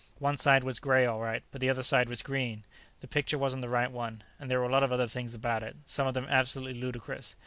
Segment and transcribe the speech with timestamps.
[0.17, 2.63] One side was gray, all right, but the other side was green.
[3.01, 4.23] The picture wasn't the right one.
[4.39, 7.35] And there were a lot of other things about it, some of them absolutely ludicrous.